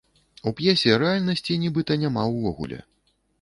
[0.51, 2.81] У п'есе рэальнасці нібыта няма ўвогуле.